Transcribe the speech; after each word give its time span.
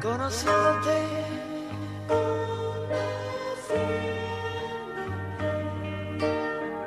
conociéndote. 0.00 1.18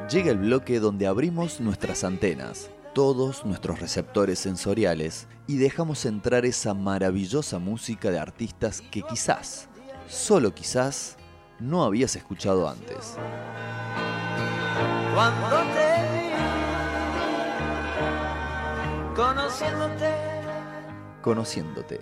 Llega 0.10 0.32
el 0.32 0.40
bloque 0.40 0.80
donde 0.82 1.08
abrimos 1.08 1.62
nuestras 1.62 2.04
antenas, 2.04 2.70
todos 2.94 3.46
nuestros 3.46 3.80
receptores 3.80 4.40
sensoriales 4.40 5.28
y 5.48 5.58
dejamos 5.58 6.06
entrar 6.06 6.46
esa 6.46 6.74
maravillosa 6.74 7.60
música 7.60 8.12
de 8.12 8.20
artistas 8.20 8.82
que 8.92 9.04
quizás, 9.04 9.70
solo 10.10 10.54
quizás, 10.54 11.16
no 11.60 11.84
habías 11.84 12.18
escuchado 12.18 12.68
antes. 12.68 13.16
Cuando 15.14 15.58
te 15.74 15.94
vi, 16.12 16.32
conociéndote. 19.16 20.14
Conociéndote. 21.22 22.02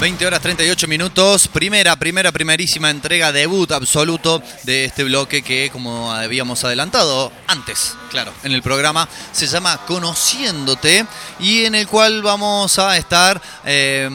20 0.00 0.26
horas 0.26 0.40
38 0.40 0.88
minutos, 0.88 1.46
primera, 1.46 1.94
primera, 1.94 2.32
primerísima 2.32 2.88
entrega, 2.88 3.32
debut 3.32 3.70
absoluto 3.70 4.42
de 4.62 4.86
este 4.86 5.04
bloque 5.04 5.42
que, 5.42 5.68
como 5.70 6.10
habíamos 6.10 6.64
adelantado 6.64 7.30
antes, 7.46 7.98
claro, 8.10 8.32
en 8.42 8.52
el 8.52 8.62
programa, 8.62 9.06
se 9.30 9.46
llama 9.46 9.78
Conociéndote 9.86 11.04
y 11.38 11.66
en 11.66 11.74
el 11.74 11.86
cual 11.86 12.22
vamos 12.22 12.78
a 12.78 12.96
estar 12.96 13.42
eh, 13.66 14.08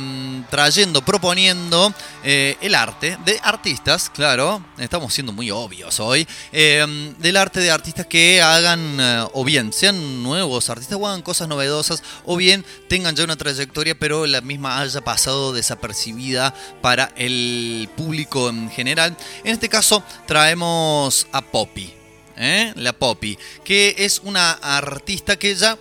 trayendo, 0.49 1.03
proponiendo 1.03 1.93
eh, 2.27 2.57
el 2.61 2.73
arte 2.73 3.19
de 3.23 3.39
artistas, 3.43 4.09
claro, 4.09 4.65
estamos 4.79 5.13
siendo 5.13 5.31
muy 5.31 5.51
obvios 5.51 5.99
hoy, 5.99 6.27
eh, 6.51 7.13
del 7.19 7.37
arte 7.37 7.59
de 7.59 7.69
artistas 7.69 8.07
que 8.07 8.41
hagan, 8.41 8.97
eh, 8.99 9.27
o 9.33 9.43
bien 9.43 9.71
sean 9.71 10.23
nuevos 10.23 10.71
artistas 10.71 10.97
o 10.99 11.07
hagan 11.07 11.21
cosas 11.21 11.47
novedosas, 11.47 12.01
o 12.25 12.35
bien 12.35 12.65
tengan 12.89 13.15
ya 13.15 13.25
una 13.25 13.35
trayectoria, 13.35 13.93
pero 13.93 14.25
la 14.25 14.41
misma 14.41 14.79
haya 14.81 15.01
pasado 15.01 15.53
desapercibida 15.53 16.55
para 16.81 17.11
el 17.15 17.87
público 17.95 18.49
en 18.49 18.71
general. 18.71 19.15
En 19.43 19.53
este 19.53 19.69
caso 19.69 20.03
traemos 20.25 21.27
a 21.31 21.41
Poppy, 21.43 21.93
¿eh? 22.37 22.73
la 22.75 22.93
Poppy, 22.93 23.37
que 23.63 23.93
es 23.99 24.19
una 24.23 24.53
artista 24.53 25.37
que 25.37 25.53
ya, 25.53 25.77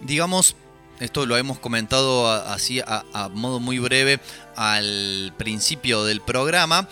digamos, 0.00 0.56
esto 1.00 1.26
lo 1.26 1.36
hemos 1.36 1.58
comentado 1.58 2.30
así 2.30 2.80
a, 2.80 3.28
modo 3.32 3.60
muy 3.60 3.78
breve 3.78 4.20
al 4.56 5.32
principio 5.36 6.04
del 6.04 6.20
programa. 6.20 6.88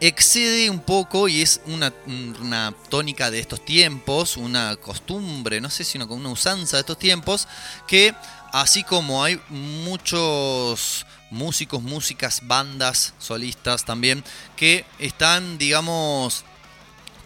Excede 0.00 0.68
un 0.68 0.80
poco 0.80 1.26
y 1.28 1.40
es 1.40 1.60
una, 1.66 1.92
una 2.40 2.74
tónica 2.90 3.30
de 3.30 3.38
estos 3.38 3.64
tiempos, 3.64 4.36
una 4.36 4.76
costumbre, 4.76 5.60
no 5.60 5.70
sé 5.70 5.84
si 5.84 5.96
una, 5.96 6.06
una 6.06 6.28
usanza 6.28 6.76
de 6.76 6.80
estos 6.82 6.98
tiempos, 6.98 7.48
que 7.86 8.14
así 8.52 8.82
como 8.84 9.24
hay 9.24 9.40
muchos 9.48 11.06
músicos, 11.30 11.82
músicas, 11.82 12.46
bandas, 12.46 13.14
solistas 13.18 13.84
también, 13.84 14.22
que 14.54 14.84
están, 14.98 15.58
digamos, 15.58 16.44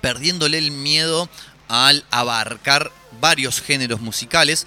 perdiéndole 0.01 0.59
el 0.59 0.71
miedo 0.71 1.29
al 1.69 2.05
abarcar 2.11 2.93
varios 3.21 3.61
géneros 3.61 4.01
musicales, 4.01 4.67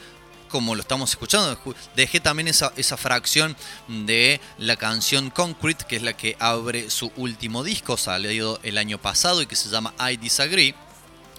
como 0.54 0.76
lo 0.76 0.82
estamos 0.82 1.10
escuchando. 1.10 1.58
Dejé 1.96 2.20
también 2.20 2.48
esa, 2.48 2.72
esa 2.78 2.96
fracción 2.96 3.58
de 3.88 4.40
la 4.60 4.76
canción 4.76 5.32
Concrete, 5.32 5.86
que 5.88 5.96
es 5.96 6.04
la 6.04 6.16
que 6.16 6.38
abre 6.40 6.92
su 6.92 7.12
último 7.18 7.64
disco, 7.64 7.98
salido 7.98 8.60
el 8.62 8.78
año 8.78 9.00
pasado 9.00 9.42
y 9.42 9.48
que 9.48 9.56
se 9.56 9.70
llama 9.70 9.96
I 10.00 10.18
Disagree. 10.18 10.76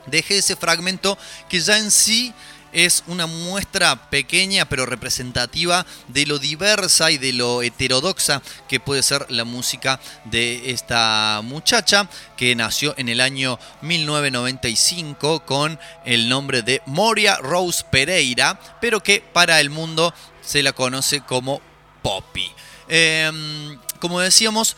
Dejé 0.07 0.39
ese 0.39 0.57
fragmento 0.57 1.17
que 1.49 1.61
ya 1.61 1.79
en 1.79 1.93
sí 1.93 2.35
es 2.75 3.05
una 3.07 3.27
muestra 3.27 4.11
pequeña 4.11 4.67
pero 4.67 4.85
representativa 4.85 5.87
de 6.09 6.27
lo 6.27 6.39
diversa 6.39 7.11
y 7.11 7.19
de 7.19 7.33
lo 7.33 7.63
heterodoxa 7.63 8.43
que 8.69 8.81
puede 8.81 9.03
ser 9.03 9.31
la 9.31 9.45
música 9.45 10.01
de 10.25 10.71
esta 10.71 11.41
muchacha 11.43 12.09
que 12.37 12.55
nació 12.55 12.95
en 12.99 13.09
el 13.09 13.21
año 13.21 13.59
1995 13.81 15.47
con 15.47 15.79
el 16.05 16.29
nombre 16.29 16.63
de 16.63 16.83
Moria 16.87 17.37
Rose 17.37 17.85
Pereira, 17.91 18.59
pero 18.81 19.03
que 19.03 19.23
para 19.33 19.61
el 19.61 19.71
mundo 19.71 20.13
se 20.43 20.63
la 20.63 20.73
conoce 20.73 21.21
como 21.21 21.63
Poppy. 22.03 22.51
Em, 22.89 23.79
como 24.01 24.21
decíamos, 24.21 24.77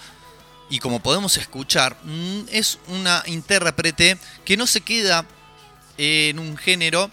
y 0.69 0.79
como 0.79 1.01
podemos 1.01 1.37
escuchar, 1.37 1.97
mm, 2.03 2.43
es 2.51 2.79
una 2.89 3.23
intérprete 3.27 4.19
que 4.45 4.57
no 4.57 4.67
se 4.67 4.81
queda 4.81 5.25
en 5.99 6.39
un 6.39 6.57
género, 6.57 7.11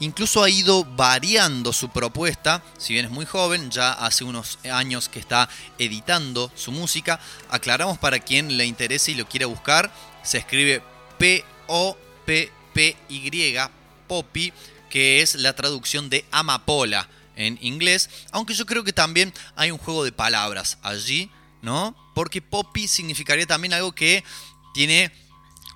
incluso 0.00 0.42
ha 0.42 0.50
ido 0.50 0.84
variando 0.84 1.72
su 1.72 1.88
propuesta, 1.90 2.62
si 2.78 2.92
bien 2.94 3.04
es 3.06 3.10
muy 3.10 3.24
joven, 3.26 3.70
ya 3.70 3.92
hace 3.92 4.24
unos 4.24 4.58
años 4.70 5.08
que 5.08 5.18
está 5.20 5.48
editando 5.78 6.50
su 6.56 6.72
música. 6.72 7.20
Aclaramos 7.48 7.98
para 7.98 8.18
quien 8.18 8.56
le 8.56 8.66
interese 8.66 9.12
y 9.12 9.14
lo 9.14 9.28
quiera 9.28 9.46
buscar, 9.46 9.92
se 10.22 10.38
escribe 10.38 10.82
P-O-P-P-Y, 12.38 13.56
Poppy, 14.06 14.52
que 14.88 15.22
es 15.22 15.34
la 15.36 15.54
traducción 15.54 16.10
de 16.10 16.24
amapola 16.30 17.08
en 17.36 17.58
inglés, 17.62 18.10
aunque 18.32 18.54
yo 18.54 18.66
creo 18.66 18.84
que 18.84 18.92
también 18.92 19.32
hay 19.56 19.70
un 19.70 19.78
juego 19.78 20.04
de 20.04 20.12
palabras 20.12 20.78
allí, 20.82 21.30
¿no? 21.62 21.94
Porque 22.14 22.42
Poppy 22.42 22.88
significaría 22.88 23.46
también 23.46 23.72
algo 23.72 23.92
que 23.92 24.24
tiene 24.74 25.12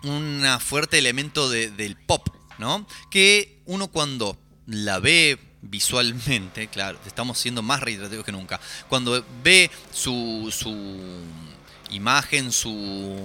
un 0.02 0.44
fuerte 0.60 0.98
elemento 0.98 1.48
de- 1.48 1.70
del 1.70 1.96
pop, 1.96 2.28
¿no? 2.58 2.86
Que 3.10 3.60
uno 3.66 3.88
cuando 3.88 4.36
la 4.66 4.98
ve 4.98 5.38
visualmente, 5.62 6.68
claro, 6.72 6.98
estamos 7.06 7.38
siendo 7.38 7.62
más 7.62 7.80
reiterativos 7.80 8.24
que 8.24 8.32
nunca, 8.32 8.60
cuando 8.88 9.24
ve 9.42 9.70
su, 9.92 10.52
su 10.56 10.74
imagen, 11.90 12.52
su 12.52 13.16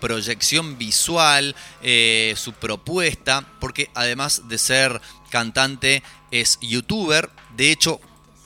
proyección 0.00 0.78
visual, 0.78 1.54
eh, 1.82 2.34
su 2.36 2.52
propuesta, 2.52 3.46
porque 3.60 3.90
además 3.94 4.48
de 4.48 4.58
ser 4.58 5.00
cantante 5.30 6.02
es 6.30 6.58
youtuber, 6.60 7.30
de 7.56 7.72
hecho 7.72 8.00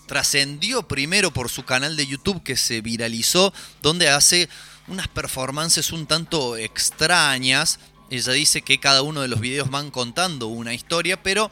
trascendió 0.06 0.88
primero 0.88 1.30
por 1.30 1.50
su 1.50 1.64
canal 1.64 1.96
de 1.96 2.06
YouTube 2.06 2.42
que 2.42 2.56
se 2.56 2.80
viralizó, 2.80 3.52
donde 3.82 4.08
hace 4.08 4.48
unas 4.88 5.06
performances 5.06 5.92
un 5.92 6.06
tanto 6.06 6.56
extrañas. 6.56 7.78
Ella 8.10 8.32
dice 8.32 8.62
que 8.62 8.80
cada 8.80 9.02
uno 9.02 9.20
de 9.20 9.28
los 9.28 9.40
videos 9.40 9.70
van 9.70 9.90
contando 9.90 10.46
una 10.46 10.72
historia, 10.72 11.22
pero 11.22 11.50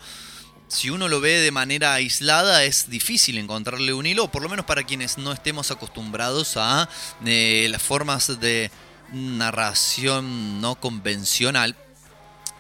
si 0.69 0.91
uno 0.91 1.09
lo 1.09 1.21
ve 1.21 1.41
de 1.41 1.51
manera 1.51 1.95
aislada 1.95 2.65
es 2.65 2.91
difícil 2.91 3.39
encontrarle 3.39 3.93
un 3.93 4.07
hilo, 4.07 4.29
por 4.29 4.43
lo 4.43 4.49
menos 4.49 4.65
para 4.65 4.83
quienes 4.83 5.19
no 5.19 5.33
estemos 5.33 5.71
acostumbrados 5.71 6.57
a 6.57 6.89
eh, 7.25 7.69
las 7.71 7.83
formas 7.83 8.41
de 8.41 8.71
narración 9.13 10.61
no 10.61 10.75
convencional. 10.75 11.77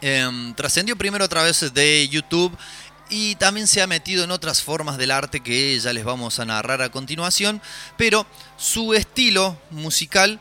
Em, 0.00 0.55
trascendió 0.55 0.97
primero 0.97 1.25
a 1.25 1.29
través 1.29 1.73
de 1.73 2.09
YouTube 2.09 2.56
y 3.09 3.35
también 3.37 3.67
se 3.67 3.82
ha 3.82 3.87
metido 3.87 4.25
en 4.25 4.31
otras 4.31 4.62
formas 4.62 4.99
del 4.99 5.11
arte 5.11 5.41
que 5.41 5.79
ya 5.79 5.93
les 5.93 6.05
vamos 6.05 6.38
a 6.38 6.44
narrar 6.44 6.82
a 6.82 6.91
continuación, 6.91 7.62
pero 7.97 8.26
su 8.56 8.94
estilo 8.94 9.59
musical 9.70 10.38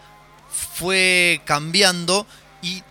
fue 0.75 1.41
cambiando 1.45 2.27
y 2.61 2.83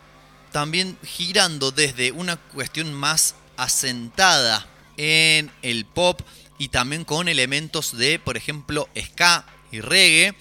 también 0.55 0.97
girando 1.05 1.73
desde 1.73 2.13
una 2.13 2.37
cuestión 2.37 2.95
más 2.95 3.35
asentada 3.57 4.65
en 4.97 5.51
el 5.63 5.85
pop 5.85 6.21
y 6.59 6.69
también 6.69 7.05
con 7.05 7.27
elementos 7.27 7.97
de, 7.97 8.21
por 8.21 8.37
ejemplo, 8.37 8.89
ska 8.97 9.47
y 9.73 9.81
reggae, 9.81 10.37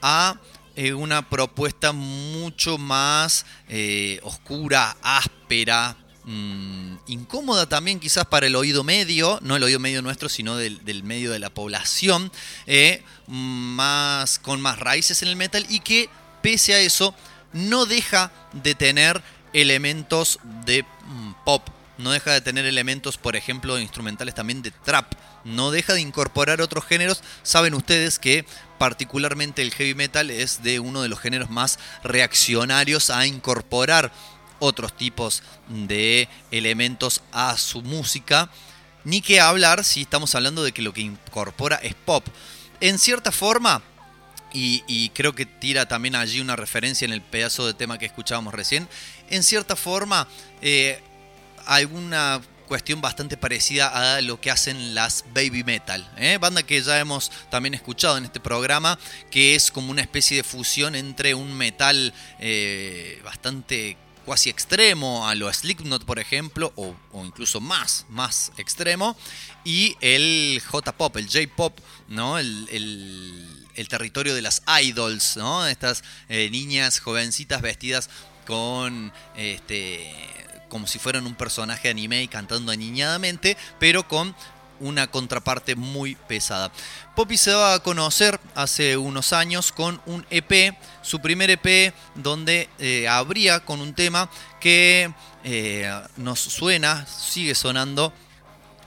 a 0.00 0.38
eh, 0.76 0.92
una 0.92 1.28
propuesta 1.28 1.90
mucho 1.90 2.78
más 2.78 3.46
eh, 3.68 4.20
oscura, 4.22 4.96
áspera, 5.02 5.96
mm, 6.22 6.94
incómoda 7.08 7.68
también 7.68 7.98
quizás 7.98 8.26
para 8.26 8.46
el 8.46 8.54
oído 8.54 8.84
medio, 8.84 9.40
no 9.42 9.56
el 9.56 9.64
oído 9.64 9.80
medio 9.80 10.02
nuestro, 10.02 10.28
sino 10.28 10.56
del, 10.56 11.02
medio 11.02 11.32
de 11.32 11.40
la 11.40 11.50
población, 11.50 12.30
eh, 12.68 13.02
más, 13.26 14.38
con 14.38 14.60
más 14.60 14.78
raíces 14.78 15.20
en 15.22 15.30
el 15.30 15.34
metal 15.34 15.66
y 15.68 15.80
que 15.80 16.08
pese 16.42 16.74
a 16.74 16.78
eso 16.78 17.12
no 17.52 17.86
deja 17.86 18.30
de 18.52 18.76
tener 18.76 19.20
elementos 19.52 20.38
de 20.64 20.82
mm, 20.82 21.32
pop, 21.44 21.68
no 21.98 22.12
deja 22.12 22.32
de 22.32 22.40
tener 22.40 22.64
elementos, 22.64 23.18
por 23.18 23.34
ejemplo, 23.34 23.78
instrumentales 23.78 24.34
también 24.34 24.62
de 24.62 24.70
trap, 24.70 25.12
no 25.44 25.70
deja 25.70 25.94
de 25.94 26.00
incorporar 26.00 26.60
otros 26.60 26.84
géneros. 26.84 27.22
Saben 27.42 27.74
ustedes 27.74 28.18
que 28.18 28.44
particularmente 28.78 29.62
el 29.62 29.72
heavy 29.72 29.94
metal 29.94 30.30
es 30.30 30.62
de 30.62 30.78
uno 30.78 31.02
de 31.02 31.08
los 31.08 31.18
géneros 31.18 31.50
más 31.50 31.78
reaccionarios 32.04 33.10
a 33.10 33.26
incorporar 33.26 34.12
otros 34.60 34.96
tipos 34.96 35.42
de 35.68 36.28
elementos 36.50 37.22
a 37.32 37.56
su 37.56 37.82
música. 37.82 38.48
Ni 39.04 39.20
que 39.20 39.40
hablar 39.40 39.84
si 39.84 40.02
estamos 40.02 40.34
hablando 40.34 40.62
de 40.62 40.72
que 40.72 40.82
lo 40.82 40.92
que 40.92 41.00
incorpora 41.00 41.76
es 41.76 41.94
pop. 41.94 42.26
En 42.80 42.98
cierta 42.98 43.32
forma, 43.32 43.82
y, 44.52 45.10
creo 45.10 45.34
que 45.34 45.46
tira 45.46 45.86
también 45.86 46.14
allí 46.14 46.40
una 46.40 46.56
referencia 46.56 47.04
en 47.04 47.12
el 47.12 47.22
pedazo 47.22 47.66
de 47.66 47.74
tema 47.74 47.98
que 47.98 48.06
escuchábamos 48.06 48.54
recién, 48.54 48.88
en 49.30 49.42
cierta 49.42 49.76
forma, 49.76 50.26
eh, 50.62 51.00
alguna 51.66 52.40
cuestión 52.66 53.00
bastante 53.00 53.36
parecida 53.36 54.16
a 54.16 54.20
lo 54.20 54.40
que 54.40 54.50
hacen 54.50 54.94
las 54.94 55.24
baby 55.34 55.64
metal, 55.64 56.08
¿eh? 56.18 56.38
banda 56.38 56.62
que 56.62 56.80
ya 56.82 57.00
hemos 57.00 57.32
también 57.50 57.74
escuchado 57.74 58.18
en 58.18 58.24
este 58.24 58.40
programa, 58.40 58.98
que 59.30 59.54
es 59.54 59.70
como 59.70 59.90
una 59.90 60.02
especie 60.02 60.36
de 60.36 60.42
fusión 60.44 60.94
entre 60.94 61.34
un 61.34 61.54
metal 61.54 62.12
eh, 62.38 63.20
bastante 63.24 63.96
cuasi 64.28 64.50
extremo 64.50 65.26
a 65.26 65.34
lo 65.34 65.50
Slipknot 65.50 66.04
por 66.04 66.18
ejemplo 66.18 66.70
o, 66.76 66.94
incluso 67.24 67.62
más 67.62 68.04
más 68.10 68.52
extremo 68.58 69.16
y 69.64 69.96
el 70.02 70.60
J-pop 70.66 71.16
el 71.16 71.28
J-pop 71.28 71.78
no 72.08 72.38
el, 72.38 73.67
el, 73.78 73.88
territorio 73.88 74.34
de 74.34 74.42
las 74.42 74.62
idols 74.82 75.38
estas 75.70 76.04
eh, 76.28 76.50
niñas 76.50 77.00
jovencitas 77.00 77.62
vestidas 77.62 78.10
con 78.46 79.12
este 79.36 80.12
como 80.68 80.86
si 80.86 80.98
fueran 80.98 81.26
un 81.26 81.34
personaje 81.34 81.88
anime 81.88 82.22
y 82.22 82.28
cantando 82.28 82.72
aniñadamente, 82.72 83.56
pero 83.78 84.06
con 84.06 84.34
una 84.80 85.08
contraparte 85.08 85.74
muy 85.74 86.14
pesada. 86.14 86.70
Poppy 87.16 87.36
se 87.36 87.52
va 87.52 87.74
a 87.74 87.82
conocer 87.82 88.38
hace 88.54 88.96
unos 88.96 89.32
años 89.32 89.72
con 89.72 90.00
un 90.06 90.24
EP, 90.30 90.76
su 91.02 91.20
primer 91.20 91.50
EP, 91.50 91.92
donde 92.14 92.68
eh, 92.78 93.08
abría 93.08 93.60
con 93.60 93.80
un 93.80 93.94
tema 93.94 94.30
que 94.60 95.12
eh, 95.44 95.90
nos 96.16 96.38
suena, 96.40 97.06
sigue 97.06 97.54
sonando 97.54 98.12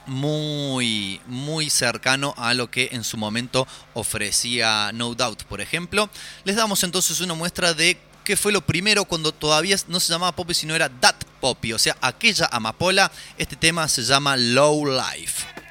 muy, 0.06 1.20
muy 1.26 1.70
cercano 1.70 2.34
a 2.36 2.54
lo 2.54 2.70
que 2.70 2.90
en 2.92 3.04
su 3.04 3.16
momento 3.16 3.66
ofrecía 3.94 4.90
No 4.92 5.14
Doubt, 5.14 5.44
por 5.44 5.60
ejemplo. 5.60 6.08
Les 6.44 6.56
damos 6.56 6.82
entonces 6.84 7.20
una 7.20 7.34
muestra 7.34 7.74
de 7.74 7.98
que 8.24 8.36
fue 8.36 8.52
lo 8.52 8.60
primero 8.60 9.04
cuando 9.04 9.32
todavía 9.32 9.76
no 9.88 10.00
se 10.00 10.12
llamaba 10.12 10.36
Poppy, 10.36 10.54
sino 10.54 10.74
era 10.74 10.88
Dat 10.88 11.24
Poppy, 11.40 11.72
o 11.72 11.78
sea, 11.78 11.96
aquella 12.00 12.48
amapola. 12.52 13.10
Este 13.36 13.56
tema 13.56 13.88
se 13.88 14.02
llama 14.02 14.36
Low 14.36 14.86
Life. 14.86 15.61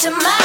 To 0.00 0.10
my 0.12 0.39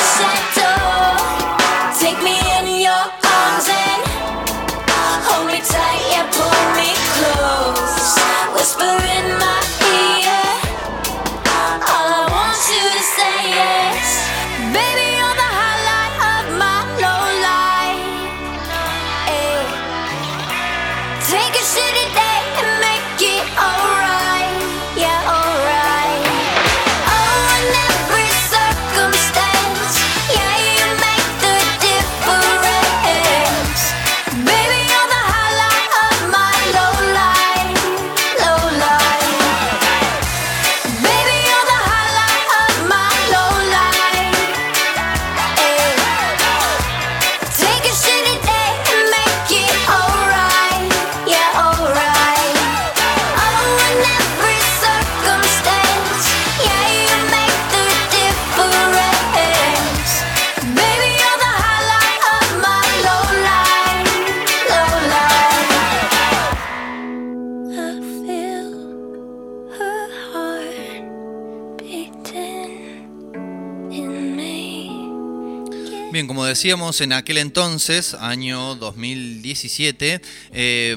Bien, 76.16 76.28
como 76.28 76.46
decíamos, 76.46 77.02
en 77.02 77.12
aquel 77.12 77.38
entonces, 77.40 78.14
año 78.14 78.76
2017, 78.76 80.22
eh, 80.54 80.96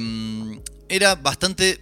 era 0.88 1.16
bastante 1.16 1.80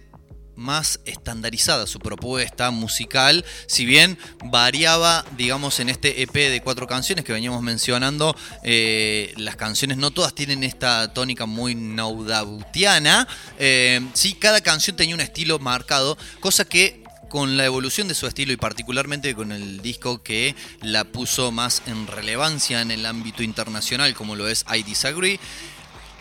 más 0.55 0.99
estandarizada 1.05 1.85
su 1.85 1.99
propuesta 1.99 2.71
musical, 2.71 3.45
si 3.67 3.85
bien 3.85 4.17
variaba, 4.45 5.23
digamos, 5.37 5.79
en 5.79 5.89
este 5.89 6.23
EP 6.23 6.33
de 6.33 6.61
cuatro 6.63 6.87
canciones 6.87 7.25
que 7.25 7.31
veníamos 7.31 7.61
mencionando, 7.61 8.35
eh, 8.63 9.35
las 9.37 9.55
canciones 9.55 9.97
no 9.97 10.09
todas 10.09 10.33
tienen 10.33 10.63
esta 10.63 11.13
tónica 11.13 11.45
muy 11.45 11.75
naudautiana, 11.75 13.27
eh, 13.59 14.01
sí, 14.13 14.33
cada 14.33 14.61
canción 14.61 14.95
tenía 14.95 15.13
un 15.13 15.21
estilo 15.21 15.59
marcado, 15.59 16.17
cosa 16.39 16.65
que 16.65 17.03
con 17.29 17.57
la 17.57 17.65
evolución 17.65 18.07
de 18.07 18.15
su 18.15 18.27
estilo 18.27 18.51
y 18.51 18.57
particularmente 18.57 19.35
con 19.35 19.51
el 19.51 19.81
disco 19.81 20.23
que 20.23 20.55
la 20.81 21.03
puso 21.03 21.51
más 21.51 21.81
en 21.85 22.07
relevancia 22.07 22.81
en 22.81 22.91
el 22.91 23.05
ámbito 23.05 23.43
internacional 23.43 24.13
como 24.13 24.35
lo 24.35 24.47
es 24.47 24.65
I 24.73 24.83
Disagree, 24.83 25.39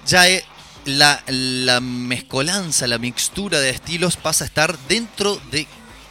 ya 0.06 0.24
la 0.84 1.80
mezcolanza, 1.80 2.86
la 2.86 2.98
mixtura 2.98 3.60
de 3.60 3.70
estilos 3.70 4.16
pasa 4.16 4.44
a 4.44 4.46
estar 4.46 4.78
dentro 4.88 5.40
de 5.50 5.66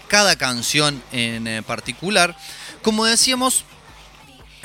cada 0.08 0.36
canción 0.36 1.02
en 1.12 1.48
eh, 1.48 1.64
particular. 1.64 2.38
Como 2.82 3.06
decíamos, 3.06 3.66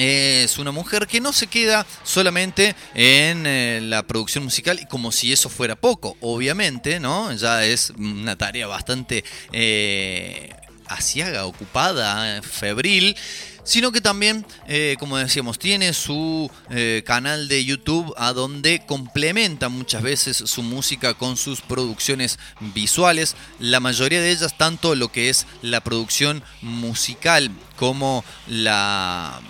es 0.01 0.59
una 0.59 0.71
mujer 0.71 1.07
que 1.07 1.21
no 1.21 1.33
se 1.33 1.47
queda 1.47 1.87
solamente 2.05 2.75
en 2.95 3.47
eh, 3.47 3.81
la 3.83 4.03
producción 4.03 4.45
musical 4.45 4.81
y 4.81 4.87
como 4.87 5.13
si 5.13 5.33
eso 5.33 5.51
fuera 5.51 5.77
poco, 5.77 6.17
obviamente, 6.21 7.01
¿no? 7.01 7.33
Ya 7.35 7.65
es 7.67 7.91
una 7.99 8.37
tarea 8.37 8.67
bastante 8.67 9.25
eh, 9.53 10.55
asiaga, 10.87 11.45
ocupada, 11.47 12.41
febril, 12.43 13.15
sino 13.63 13.93
que 13.93 14.01
también, 14.01 14.45
eh, 14.67 14.97
como 14.99 15.17
decíamos, 15.17 15.59
tiene 15.59 15.93
su 15.93 16.51
eh, 16.71 17.03
canal 17.05 17.47
de 17.47 17.65
YouTube 17.65 18.13
a 18.17 18.33
donde 18.33 18.83
complementa 18.87 19.69
muchas 19.69 20.03
veces 20.03 20.39
su 20.39 20.63
música 20.63 21.15
con 21.15 21.37
sus 21.37 21.61
producciones 21.61 22.39
visuales, 22.75 23.37
la 23.59 23.81
mayoría 23.81 24.21
de 24.21 24.31
ellas 24.31 24.57
tanto 24.57 24.95
lo 24.95 25.13
que 25.13 25.29
es 25.29 25.47
la 25.63 25.83
producción 25.83 26.43
musical 26.63 27.51
como 27.77 28.25
la 28.49 29.41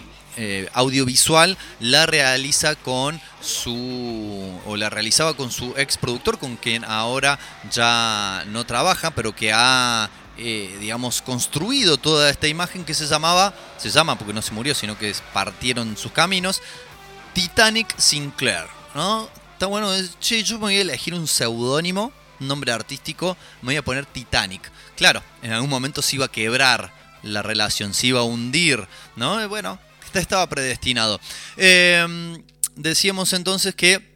eh, 0.42 0.70
audiovisual 0.72 1.58
la 1.80 2.06
realiza 2.06 2.74
con 2.74 3.20
su 3.42 4.58
o 4.64 4.74
la 4.74 4.88
realizaba 4.88 5.34
con 5.36 5.50
su 5.50 5.74
ex 5.76 5.98
productor 5.98 6.38
con 6.38 6.56
quien 6.56 6.82
ahora 6.86 7.38
ya 7.70 8.44
no 8.46 8.64
trabaja 8.64 9.10
pero 9.10 9.36
que 9.36 9.52
ha 9.52 10.08
eh, 10.38 10.74
digamos 10.80 11.20
construido 11.20 11.98
toda 11.98 12.30
esta 12.30 12.48
imagen 12.48 12.86
que 12.86 12.94
se 12.94 13.06
llamaba 13.06 13.52
se 13.76 13.90
llama 13.90 14.16
porque 14.16 14.32
no 14.32 14.40
se 14.40 14.52
murió 14.52 14.74
sino 14.74 14.96
que 14.96 15.14
partieron 15.34 15.94
sus 15.98 16.12
caminos 16.12 16.62
Titanic 17.34 17.94
Sinclair 17.98 18.64
no 18.94 19.28
está 19.52 19.66
bueno 19.66 19.90
che 20.20 20.42
yo 20.42 20.54
me 20.54 20.60
voy 20.62 20.76
a 20.76 20.80
elegir 20.80 21.12
un 21.12 21.26
seudónimo 21.26 22.12
un 22.40 22.48
nombre 22.48 22.72
artístico 22.72 23.36
me 23.60 23.72
voy 23.72 23.76
a 23.76 23.84
poner 23.84 24.06
Titanic. 24.06 24.72
Claro 24.96 25.22
en 25.42 25.52
algún 25.52 25.68
momento 25.68 26.00
se 26.00 26.16
iba 26.16 26.24
a 26.24 26.32
quebrar 26.32 26.94
la 27.22 27.42
relación 27.42 27.92
se 27.92 28.06
iba 28.06 28.20
a 28.20 28.24
hundir 28.24 28.88
no 29.16 29.46
bueno 29.50 29.78
estaba 30.18 30.48
predestinado. 30.48 31.20
Eh, 31.56 32.06
decíamos 32.76 33.32
entonces 33.32 33.74
que 33.74 34.10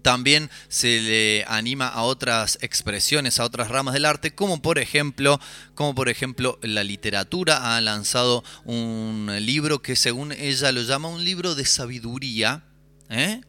también 0.00 0.50
se 0.68 1.00
le 1.00 1.44
anima 1.48 1.88
a 1.88 2.02
otras 2.02 2.58
expresiones, 2.62 3.38
a 3.38 3.44
otras 3.44 3.68
ramas 3.68 3.94
del 3.94 4.06
arte, 4.06 4.34
como 4.34 4.62
por 4.62 4.78
ejemplo, 4.78 5.38
como 5.74 5.94
por 5.94 6.08
ejemplo 6.08 6.58
la 6.62 6.82
literatura 6.82 7.76
ha 7.76 7.80
lanzado 7.80 8.42
un 8.64 9.30
libro 9.40 9.82
que 9.82 9.96
según 9.96 10.32
ella 10.32 10.72
lo 10.72 10.82
llama 10.82 11.08
un 11.08 11.24
libro 11.24 11.54
de 11.54 11.66
sabiduría, 11.66 12.64
¿eh? 13.10 13.42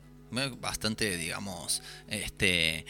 bastante, 0.59 1.15
digamos, 1.15 1.81
este, 2.07 2.85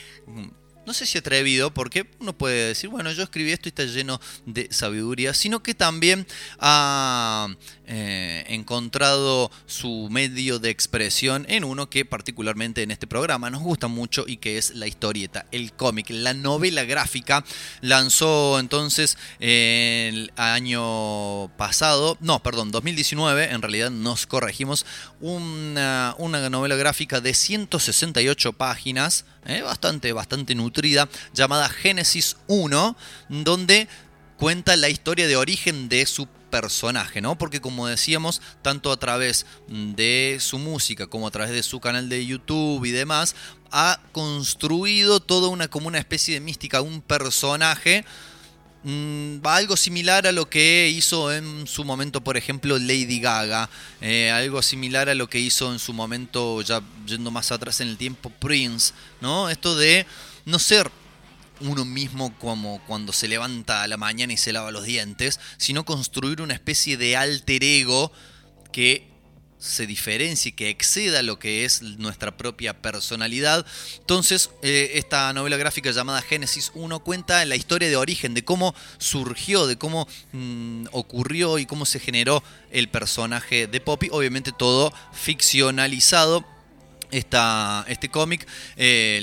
no 0.85 0.93
sé 0.93 1.05
si 1.05 1.17
atrevido, 1.17 1.73
porque 1.73 2.09
uno 2.19 2.37
puede 2.37 2.69
decir, 2.69 2.89
bueno, 2.89 3.11
yo 3.11 3.23
escribí 3.23 3.51
esto 3.51 3.67
y 3.67 3.71
está 3.71 3.85
lleno 3.85 4.19
de 4.45 4.67
sabiduría, 4.71 5.33
sino 5.33 5.61
que 5.61 5.73
también 5.73 6.25
ha 6.59 7.47
eh, 7.85 8.32
encontrado 8.53 9.51
su 9.65 10.07
medio 10.09 10.59
de 10.59 10.69
expresión 10.69 11.45
en 11.49 11.63
uno 11.63 11.89
que 11.89 12.05
particularmente 12.05 12.83
en 12.83 12.91
este 12.91 13.07
programa 13.07 13.49
nos 13.49 13.61
gusta 13.61 13.87
mucho 13.87 14.25
y 14.27 14.37
que 14.37 14.57
es 14.57 14.75
la 14.75 14.87
historieta, 14.87 15.45
el 15.51 15.73
cómic, 15.73 16.07
la 16.09 16.33
novela 16.33 16.83
gráfica. 16.83 17.43
Lanzó 17.81 18.59
entonces 18.59 19.17
el 19.39 20.31
año 20.35 21.49
pasado, 21.57 22.17
no, 22.19 22.41
perdón, 22.41 22.71
2019, 22.71 23.51
en 23.51 23.61
realidad 23.61 23.91
nos 23.91 24.25
corregimos, 24.25 24.85
una, 25.19 26.15
una 26.17 26.49
novela 26.49 26.75
gráfica 26.75 27.21
de 27.21 27.33
168 27.33 28.53
páginas, 28.53 29.25
eh, 29.45 29.61
bastante, 29.61 30.13
bastante 30.13 30.55
nutrida, 30.55 31.09
llamada 31.33 31.69
Génesis 31.69 32.37
1, 32.47 32.95
donde 33.29 33.87
cuenta 34.37 34.75
la 34.75 34.89
historia 34.89 35.27
de 35.27 35.37
origen 35.37 35.89
de 35.89 36.05
su 36.05 36.27
personaje, 36.53 37.19
¿no? 37.19 37.35
Porque 37.35 37.61
como 37.61 37.87
decíamos, 37.87 38.39
tanto 38.61 38.91
a 38.91 38.97
través 38.97 39.47
de 39.67 40.37
su 40.39 40.59
música 40.59 41.07
como 41.07 41.25
a 41.25 41.31
través 41.31 41.51
de 41.51 41.63
su 41.63 41.79
canal 41.79 42.09
de 42.09 42.23
YouTube 42.23 42.85
y 42.85 42.91
demás, 42.91 43.35
ha 43.71 43.99
construido 44.11 45.19
toda 45.19 45.47
una 45.47 45.67
como 45.67 45.87
una 45.87 45.97
especie 45.97 46.35
de 46.35 46.41
mística, 46.41 46.79
un 46.81 47.01
personaje 47.01 48.05
mm, 48.83 49.37
algo 49.45 49.75
similar 49.75 50.27
a 50.27 50.31
lo 50.31 50.47
que 50.47 50.93
hizo 50.95 51.33
en 51.33 51.65
su 51.65 51.83
momento, 51.85 52.23
por 52.23 52.37
ejemplo, 52.37 52.77
Lady 52.77 53.19
Gaga, 53.19 53.67
eh, 53.99 54.29
algo 54.29 54.61
similar 54.61 55.09
a 55.09 55.15
lo 55.15 55.27
que 55.27 55.39
hizo 55.39 55.73
en 55.73 55.79
su 55.79 55.91
momento, 55.91 56.61
ya 56.61 56.83
yendo 57.07 57.31
más 57.31 57.51
atrás 57.51 57.81
en 57.81 57.87
el 57.87 57.97
tiempo, 57.97 58.29
Prince, 58.29 58.93
¿no? 59.21 59.49
Esto 59.49 59.75
de 59.75 60.05
no 60.45 60.59
ser 60.59 60.91
uno 61.63 61.85
mismo 61.85 62.37
como 62.39 62.81
cuando 62.85 63.13
se 63.13 63.27
levanta 63.27 63.83
a 63.83 63.87
la 63.87 63.97
mañana 63.97 64.33
y 64.33 64.37
se 64.37 64.53
lava 64.53 64.71
los 64.71 64.85
dientes, 64.85 65.39
sino 65.57 65.85
construir 65.85 66.41
una 66.41 66.53
especie 66.53 66.97
de 66.97 67.17
alter 67.17 67.63
ego 67.63 68.11
que 68.71 69.13
se 69.63 69.87
diferencie, 69.87 70.51
que 70.51 70.69
exceda 70.69 71.21
lo 71.21 71.39
que 71.39 71.63
es 71.63 71.81
nuestra 71.81 72.35
propia 72.35 72.81
personalidad. 72.81 73.65
Entonces, 73.99 74.49
eh, 74.61 74.91
esta 74.95 75.31
novela 75.31 75.55
gráfica 75.55 75.89
llamada 75.91 76.21
Génesis 76.21 76.71
1 76.75 76.99
cuenta 76.99 77.45
la 77.45 77.55
historia 77.55 77.87
de 77.87 77.95
origen, 77.95 78.33
de 78.33 78.43
cómo 78.43 78.75
surgió, 78.97 79.65
de 79.65 79.77
cómo 79.77 80.05
mm, 80.33 80.87
ocurrió 80.91 81.59
y 81.59 81.65
cómo 81.65 81.85
se 81.85 82.01
generó 82.01 82.43
el 82.71 82.89
personaje 82.89 83.67
de 83.67 83.79
Poppy. 83.79 84.09
Obviamente 84.11 84.51
todo 84.51 84.93
ficcionalizado 85.13 86.45
esta, 87.13 87.85
este 87.87 88.09
cómic 88.09 88.47
eh, 88.75 89.21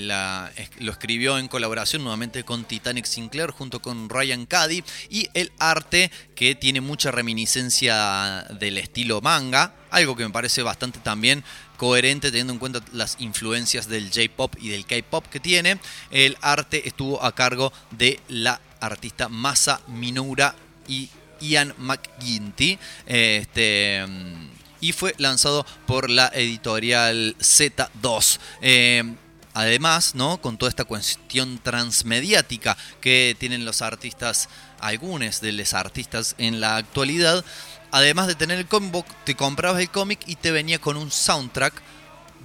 lo 0.78 0.92
escribió 0.92 1.38
en 1.38 1.48
colaboración 1.48 2.02
nuevamente 2.02 2.44
con 2.44 2.64
Titanic 2.64 3.04
Sinclair 3.04 3.50
junto 3.50 3.82
con 3.82 4.08
Ryan 4.08 4.46
Cady 4.46 4.84
y 5.10 5.28
el 5.34 5.50
arte 5.58 6.10
que 6.34 6.54
tiene 6.54 6.80
mucha 6.80 7.10
reminiscencia 7.10 8.44
del 8.58 8.78
estilo 8.78 9.20
manga, 9.20 9.74
algo 9.90 10.14
que 10.16 10.24
me 10.24 10.30
parece 10.30 10.62
bastante 10.62 11.00
también 11.00 11.42
coherente 11.76 12.30
teniendo 12.30 12.52
en 12.52 12.58
cuenta 12.58 12.80
las 12.92 13.16
influencias 13.20 13.88
del 13.88 14.10
J-Pop 14.10 14.54
y 14.60 14.68
del 14.68 14.86
K-Pop 14.86 15.26
que 15.26 15.40
tiene. 15.40 15.78
El 16.10 16.36
arte 16.42 16.86
estuvo 16.86 17.22
a 17.24 17.34
cargo 17.34 17.72
de 17.90 18.20
la 18.28 18.60
artista 18.80 19.28
Masa 19.28 19.80
Minura 19.88 20.54
y 20.86 21.08
Ian 21.40 21.74
McGinty. 21.78 22.78
Este, 23.06 24.04
mm, 24.06 24.59
y 24.80 24.92
fue 24.92 25.14
lanzado 25.18 25.66
por 25.86 26.10
la 26.10 26.30
editorial 26.34 27.36
Z2. 27.38 28.38
Eh, 28.62 29.14
además, 29.54 30.14
¿no? 30.14 30.40
Con 30.40 30.56
toda 30.56 30.70
esta 30.70 30.84
cuestión 30.84 31.58
transmediática 31.62 32.76
que 33.00 33.36
tienen 33.38 33.64
los 33.64 33.82
artistas, 33.82 34.48
algunos 34.80 35.40
de 35.40 35.52
los 35.52 35.74
artistas 35.74 36.34
en 36.38 36.60
la 36.60 36.76
actualidad, 36.76 37.44
además 37.90 38.26
de 38.26 38.34
tener 38.34 38.58
el 38.58 38.66
vos 38.90 39.04
te 39.24 39.34
comprabas 39.34 39.80
el 39.80 39.90
cómic 39.90 40.20
y 40.26 40.36
te 40.36 40.50
venía 40.50 40.78
con 40.78 40.96
un 40.96 41.10
soundtrack 41.10 41.74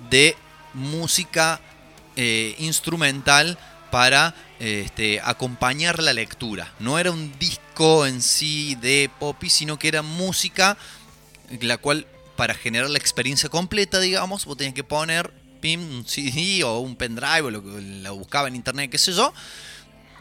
de 0.09 0.35
música 0.73 1.61
eh, 2.15 2.55
instrumental 2.59 3.57
para 3.91 4.35
este, 4.59 5.21
acompañar 5.23 6.01
la 6.01 6.11
lectura. 6.11 6.73
No 6.79 6.99
era 6.99 7.11
un 7.11 7.37
disco 7.39 8.05
en 8.05 8.21
sí 8.21 8.75
de 8.75 9.09
Poppy, 9.19 9.49
sino 9.49 9.79
que 9.79 9.87
era 9.87 10.01
música 10.01 10.77
la 11.61 11.77
cual 11.77 12.07
para 12.35 12.53
generar 12.53 12.89
la 12.89 12.97
experiencia 12.97 13.49
completa, 13.49 13.99
digamos, 13.99 14.45
vos 14.45 14.57
tenías 14.57 14.75
que 14.75 14.83
poner 14.83 15.31
un 15.73 16.05
CD 16.05 16.63
o 16.63 16.79
un 16.79 16.95
pendrive 16.95 17.41
o 17.41 17.49
lo 17.49 17.63
que 17.63 17.81
la 17.81 18.11
buscaba 18.11 18.47
en 18.47 18.55
internet, 18.55 18.91
qué 18.91 18.99
sé 18.99 19.13
yo, 19.13 19.33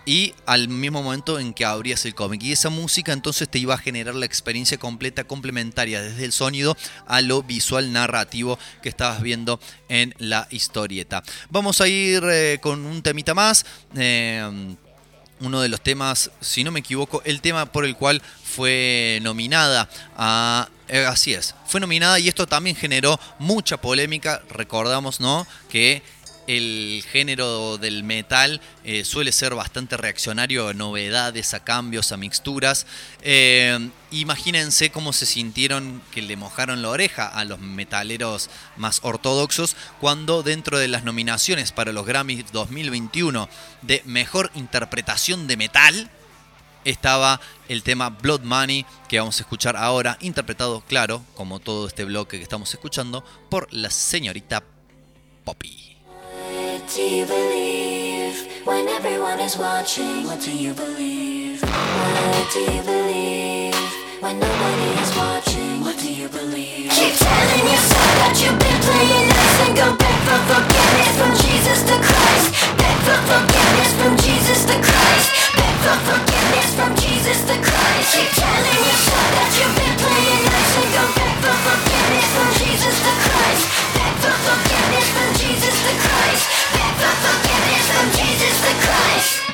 y 0.07 0.35
al 0.47 0.69
mismo 0.69 1.03
momento 1.03 1.39
en 1.39 1.53
que 1.53 1.65
abrías 1.65 2.05
el 2.07 2.15
cómic. 2.15 2.43
Y 2.43 2.53
esa 2.53 2.71
música 2.71 3.13
entonces 3.13 3.49
te 3.49 3.59
iba 3.59 3.75
a 3.75 3.79
generar 3.79 4.15
la 4.15 4.27
experiencia 4.27 4.79
completa 4.79 5.25
complementaria 5.25 6.03
desde 6.03 6.25
el 6.25 6.33
sonido 6.33 6.77
a 7.07 7.21
lo 7.21 7.43
visual 7.43 7.93
narrativo 7.93 8.59
que 8.83 8.89
estabas 8.89 9.23
viendo 9.23 9.61
en 9.89 10.15
la 10.19 10.47
historieta. 10.51 11.23
Vamos 11.51 11.81
a 11.81 11.89
ir 11.89 12.23
eh, 12.25 12.59
con 12.61 12.85
un 12.87 13.03
temita 13.03 13.35
más. 13.35 13.67
eh, 13.97 14.77
uno 15.41 15.61
de 15.61 15.69
los 15.69 15.81
temas, 15.83 16.31
si 16.41 16.65
no 16.65 16.71
me 16.71 16.81
equivoco, 16.81 17.21
el 17.25 17.41
tema 17.41 17.67
por 17.67 17.85
el 17.85 17.97
cual 17.97 18.23
fue 18.55 19.19
nominada 19.23 19.89
a 20.17 20.69
Eh, 20.87 21.07
así 21.07 21.33
es, 21.33 21.55
fue 21.67 21.81
nominada 21.81 22.19
y 22.19 22.29
esto 22.29 22.47
también 22.47 22.77
generó 22.77 23.19
mucha 23.39 23.79
polémica. 23.79 24.43
Recordamos, 24.51 25.19
¿no? 25.19 25.47
Que 25.71 26.03
el 26.47 27.03
género 27.11 27.79
del 27.79 28.05
metal 28.05 28.61
eh, 28.85 29.05
suele 29.05 29.33
ser 29.33 29.55
bastante 29.55 29.97
reaccionario 29.97 30.69
a 30.69 30.75
novedades, 30.75 31.55
a 31.55 31.65
cambios, 31.65 32.13
a 32.13 32.19
mixturas. 32.19 32.87
Eh, 33.23 33.89
imagínense 34.11 34.91
cómo 34.91 35.15
se 35.15 35.25
sintieron 35.25 36.03
que 36.13 36.21
le 36.21 36.37
mojaron 36.37 36.83
la 36.83 36.91
oreja 36.91 37.27
a 37.27 37.47
los 37.47 37.61
metaleros 37.61 38.51
más 38.77 39.01
ortodoxos 39.03 39.75
cuando 40.01 40.43
dentro 40.43 40.79
de 40.79 40.89
las 40.89 41.05
nominaciones 41.05 41.73
para 41.73 41.93
los 41.93 42.05
Grammys 42.05 42.53
2021 42.53 43.49
de 43.81 44.03
Mejor 44.05 44.51
Interpretación 44.55 45.47
de 45.47 45.57
Metal 45.57 46.11
estaba 46.85 47.41
el 47.69 47.83
tema 47.83 48.11
Blood 48.11 48.43
Money 48.43 48.87
que 49.09 49.19
vamos 49.19 49.39
a 49.39 49.43
escuchar 49.43 49.77
ahora, 49.77 50.17
interpretado, 50.21 50.83
claro, 50.83 51.23
como 51.35 51.61
todo 51.61 51.87
este 51.87 52.05
bloque 52.05 52.39
que 52.39 52.43
estamos 52.43 52.73
escuchando, 52.73 53.25
por 53.49 53.69
la 53.73 53.91
señorita 53.91 54.63
Poppy. 55.45 55.97
When 64.25 64.41
nobody 64.41 65.03
is 65.03 65.15
watching? 65.19 65.83
What 65.85 65.99
do 65.99 66.11
you 66.11 66.29
believe? 66.29 66.89
Keep 66.89 67.15
telling 67.21 67.67
yourself 67.69 68.13
that 68.25 68.33
you've 68.41 68.57
been 68.57 68.81
playing 68.81 69.29
nice 69.29 69.61
and 69.69 69.77
go 69.77 69.89
back 70.01 70.19
for 70.25 70.41
forgiveness 70.49 71.13
from 71.21 71.33
Jesus 71.45 71.83
the 71.85 71.97
Christ. 72.01 72.49
Beg 72.81 72.97
for 73.05 73.21
forgiveness 73.29 73.93
from 74.01 74.17
Jesus 74.17 74.65
the 74.65 74.81
Christ. 74.81 75.44
For 75.85 76.01
forgiveness 76.01 76.73
from 76.81 76.97
Jesus 76.97 77.45
the 77.45 77.61
Christ. 77.61 78.17
Keep 78.17 78.33
telling 78.41 78.81
yourself 78.89 79.29
that 79.37 79.53
you've 79.53 79.77
been 79.77 79.97
playing 80.01 80.45
nice 80.49 80.75
and 80.81 80.89
go 80.97 81.05
back 81.13 81.37
for 81.45 81.57
forgiveness 81.61 82.25
from 82.33 82.49
Jesus 82.57 82.97
the 83.05 83.13
Christ. 83.21 83.69
Beg 83.93 84.17
for 84.25 84.33
forgiveness 84.49 85.07
from 85.13 85.29
Jesus 85.37 85.77
the 85.85 85.95
Christ. 86.01 86.45
Beg 86.73 86.89
for 87.05 87.15
forgiveness 87.21 87.85
from 87.93 88.07
Jesus 88.17 88.55
the 88.65 88.73
Christ. 88.81 89.45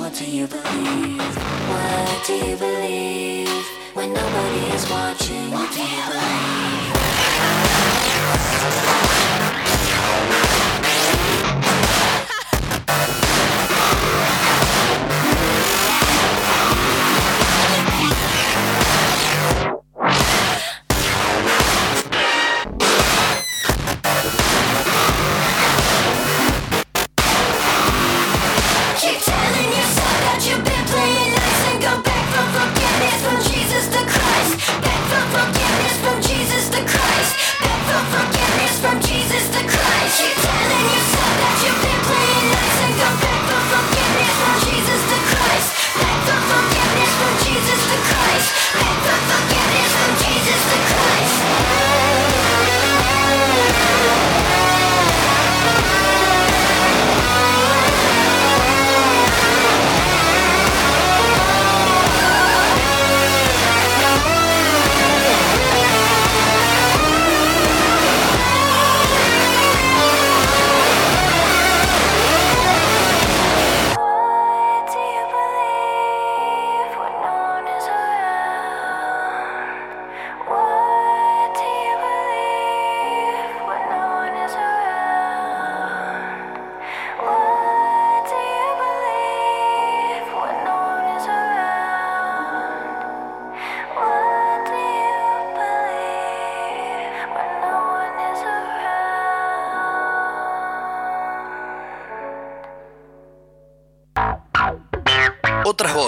What 0.00 0.14
do 0.14 0.24
you 0.24 0.46
believe? 0.46 1.36
What 1.68 2.24
do 2.26 2.32
you 2.32 2.56
believe 2.56 3.66
when 3.92 4.14
nobody 4.14 4.74
is 4.74 4.90
watching? 4.90 5.50
What 5.50 5.70
do 5.74 5.82
you 5.82 6.02
believe? 6.08 7.00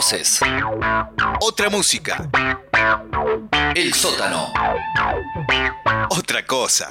Voces. 0.03 0.41
Otra 1.41 1.71
música, 1.71 2.29
El 3.75 3.95
sótano. 3.95 4.53
otra 6.11 6.45
cosa. 6.45 6.89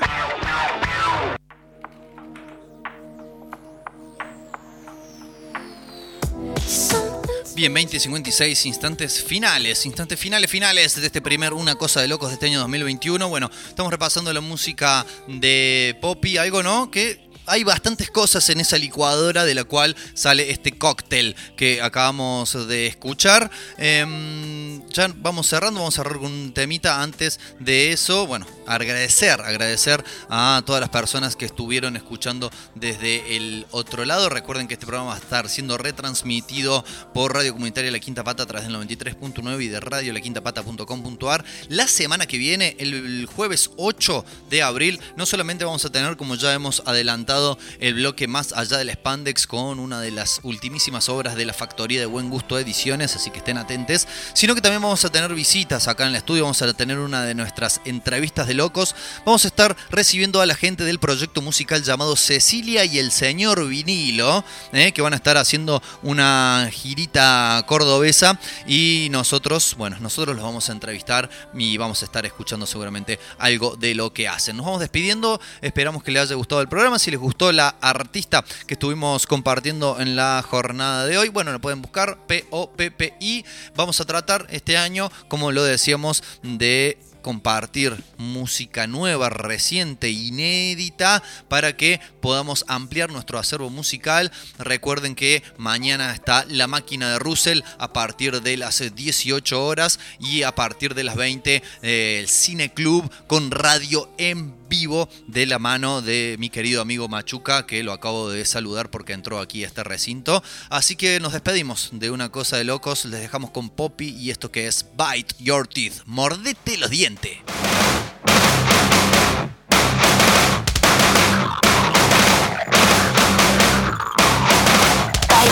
Bien, 7.53 7.73
20 7.73 7.97
y 7.97 7.99
56 7.99 8.65
instantes 8.65 9.21
finales, 9.21 9.85
instantes 9.85 10.17
finales, 10.17 10.49
finales 10.49 10.99
de 10.99 11.05
este 11.05 11.21
primer 11.21 11.53
Una 11.53 11.75
Cosa 11.75 12.01
de 12.01 12.07
Locos 12.07 12.29
de 12.29 12.35
este 12.35 12.45
año 12.45 12.59
2021. 12.59 13.27
Bueno, 13.27 13.51
estamos 13.67 13.91
repasando 13.91 14.31
la 14.31 14.41
música 14.41 15.05
de 15.27 15.97
Poppy, 16.01 16.37
algo, 16.37 16.63
¿no? 16.63 16.89
Que 16.89 17.30
hay 17.51 17.65
bastantes 17.65 18.09
cosas 18.09 18.49
en 18.49 18.61
esa 18.61 18.77
licuadora 18.77 19.43
de 19.43 19.53
la 19.53 19.65
cual 19.65 19.93
sale 20.13 20.51
este 20.51 20.71
cóctel 20.71 21.35
que 21.57 21.81
acabamos 21.81 22.53
de 22.69 22.87
escuchar. 22.87 23.51
Em, 23.77 24.87
ya 24.87 25.11
vamos 25.17 25.47
cerrando, 25.47 25.81
vamos 25.81 25.99
a 25.99 26.03
cerrar 26.03 26.17
con 26.17 26.31
un 26.31 26.53
temita 26.53 27.01
antes 27.01 27.41
de 27.59 27.91
eso. 27.91 28.25
Bueno, 28.25 28.47
agradecer, 28.65 29.41
agradecer 29.41 30.01
a 30.29 30.63
todas 30.65 30.79
las 30.79 30.89
personas 30.89 31.35
que 31.35 31.43
estuvieron 31.43 31.97
escuchando 31.97 32.49
desde 32.73 33.35
el 33.35 33.65
otro 33.71 34.05
lado. 34.05 34.29
Recuerden 34.29 34.69
que 34.69 34.75
este 34.75 34.85
programa 34.85 35.09
va 35.09 35.15
a 35.15 35.19
estar 35.19 35.49
siendo 35.49 35.77
retransmitido 35.77 36.85
por 37.13 37.33
Radio 37.33 37.51
Comunitaria 37.51 37.91
La 37.91 37.99
Quinta 37.99 38.23
Pata 38.23 38.43
a 38.43 38.45
través 38.45 38.65
del 38.65 38.77
93.9 38.77 39.61
y 39.61 39.67
de 39.67 39.79
Radio 39.81 40.13
radioLaQuintapata.com.ar. 40.13 41.43
La 41.67 41.89
semana 41.89 42.27
que 42.27 42.37
viene, 42.37 42.77
el 42.79 43.25
jueves 43.25 43.71
8 43.75 44.23
de 44.49 44.63
abril, 44.63 45.01
no 45.17 45.25
solamente 45.25 45.65
vamos 45.65 45.83
a 45.83 45.89
tener, 45.89 46.15
como 46.15 46.35
ya 46.35 46.53
hemos 46.53 46.81
adelantado, 46.85 47.40
el 47.79 47.95
bloque 47.95 48.27
más 48.27 48.53
allá 48.53 48.77
del 48.77 48.89
Spandex 48.91 49.47
con 49.47 49.79
una 49.79 49.99
de 49.99 50.11
las 50.11 50.39
ultimísimas 50.43 51.09
obras 51.09 51.35
de 51.35 51.45
la 51.45 51.53
Factoría 51.53 51.99
de 51.99 52.05
Buen 52.05 52.29
Gusto 52.29 52.59
Ediciones, 52.59 53.15
así 53.15 53.31
que 53.31 53.39
estén 53.39 53.57
atentos, 53.57 54.07
sino 54.33 54.55
que 54.55 54.61
también 54.61 54.81
vamos 54.81 55.03
a 55.05 55.09
tener 55.09 55.33
visitas 55.33 55.87
acá 55.87 56.03
en 56.03 56.09
el 56.09 56.15
estudio, 56.15 56.43
vamos 56.43 56.61
a 56.61 56.73
tener 56.73 56.99
una 56.99 57.23
de 57.23 57.35
nuestras 57.35 57.81
entrevistas 57.85 58.47
de 58.47 58.53
locos, 58.53 58.95
vamos 59.25 59.45
a 59.45 59.47
estar 59.47 59.75
recibiendo 59.89 60.41
a 60.41 60.45
la 60.45 60.55
gente 60.55 60.83
del 60.83 60.99
proyecto 60.99 61.41
musical 61.41 61.83
llamado 61.83 62.15
Cecilia 62.15 62.85
y 62.85 62.99
el 62.99 63.11
Señor 63.11 63.67
Vinilo, 63.67 64.43
eh, 64.73 64.91
que 64.91 65.01
van 65.01 65.13
a 65.13 65.15
estar 65.15 65.37
haciendo 65.37 65.81
una 66.03 66.69
girita 66.71 67.63
cordobesa 67.67 68.39
y 68.67 69.07
nosotros, 69.11 69.75
bueno, 69.77 69.97
nosotros 69.99 70.35
los 70.35 70.43
vamos 70.43 70.69
a 70.69 70.73
entrevistar 70.73 71.29
y 71.53 71.77
vamos 71.77 72.01
a 72.01 72.05
estar 72.05 72.25
escuchando 72.25 72.65
seguramente 72.65 73.19
algo 73.37 73.75
de 73.75 73.95
lo 73.95 74.13
que 74.13 74.27
hacen. 74.27 74.57
Nos 74.57 74.65
vamos 74.65 74.79
despidiendo, 74.81 75.39
esperamos 75.61 76.03
que 76.03 76.11
les 76.11 76.23
haya 76.23 76.35
gustado 76.35 76.61
el 76.61 76.67
programa, 76.67 76.99
si 76.99 77.11
les 77.11 77.19
gustó 77.21 77.51
la 77.51 77.69
artista 77.79 78.43
que 78.67 78.73
estuvimos 78.73 79.27
compartiendo 79.27 79.99
en 79.99 80.15
la 80.15 80.43
jornada 80.47 81.05
de 81.05 81.17
hoy, 81.17 81.29
bueno, 81.29 81.51
lo 81.51 81.61
pueden 81.61 81.81
buscar 81.81 82.17
P-O-P-P-I. 82.27 83.45
Vamos 83.75 84.01
a 84.01 84.05
tratar 84.05 84.47
este 84.49 84.77
año, 84.77 85.09
como 85.27 85.51
lo 85.51 85.63
decíamos, 85.63 86.23
de 86.43 86.97
compartir 87.21 87.95
música 88.17 88.87
nueva, 88.87 89.29
reciente, 89.29 90.09
inédita, 90.09 91.23
para 91.47 91.75
que 91.75 91.99
podamos 92.21 92.65
ampliar 92.67 93.11
nuestro 93.11 93.39
acervo 93.39 93.69
musical. 93.69 94.31
Recuerden 94.57 95.15
que 95.15 95.43
mañana 95.57 96.13
está 96.13 96.45
la 96.47 96.67
máquina 96.67 97.11
de 97.11 97.19
Russell 97.19 97.61
a 97.77 97.93
partir 97.93 98.41
de 98.41 98.57
las 98.57 98.83
18 98.95 99.65
horas 99.65 99.99
y 100.19 100.43
a 100.43 100.53
partir 100.55 100.95
de 100.95 101.03
las 101.03 101.15
20 101.15 101.63
eh, 101.81 102.17
el 102.19 102.27
Cine 102.27 102.73
Club 102.73 103.11
con 103.27 103.51
radio 103.51 104.09
en 104.17 104.61
vivo 104.71 105.09
de 105.27 105.45
la 105.45 105.59
mano 105.59 106.01
de 106.01 106.37
mi 106.39 106.49
querido 106.49 106.81
amigo 106.81 107.09
Machuca, 107.09 107.65
que 107.65 107.83
lo 107.83 107.91
acabo 107.91 108.29
de 108.29 108.45
saludar 108.45 108.89
porque 108.89 109.11
entró 109.11 109.41
aquí 109.41 109.65
a 109.65 109.67
este 109.67 109.83
recinto. 109.83 110.41
Así 110.69 110.95
que 110.95 111.19
nos 111.19 111.33
despedimos 111.33 111.89
de 111.91 112.09
una 112.09 112.29
cosa 112.29 112.55
de 112.55 112.63
locos, 112.63 113.03
les 113.03 113.19
dejamos 113.19 113.51
con 113.51 113.69
Poppy 113.69 114.15
y 114.17 114.29
esto 114.31 114.49
que 114.49 114.67
es 114.67 114.85
Bite 114.97 115.35
Your 115.39 115.67
Teeth, 115.67 116.03
mordete 116.05 116.77
los 116.77 116.89
dientes. 116.89 117.10
Bite 117.11 117.27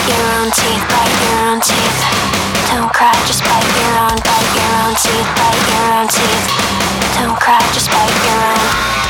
your 0.07 0.23
own 0.39 0.51
teeth, 0.51 0.85
bite 0.87 1.19
your 1.19 1.35
own 1.49 1.59
teeth. 1.59 1.99
Don't 2.71 2.91
cry, 2.93 3.11
just 3.27 3.43
bite 3.43 3.67
your 3.75 3.91
own, 3.99 4.15
bite 4.23 4.55
your 4.55 4.71
own 4.85 4.95
teeth, 4.95 5.27
bite 5.35 5.67
your 5.67 5.83
own 5.99 6.07
teeth. 6.07 6.47
Don't 7.19 7.35
cry, 7.37 7.59
just 7.73 7.89
bite 7.91 8.23
your 8.23 8.39
own. 8.39 9.08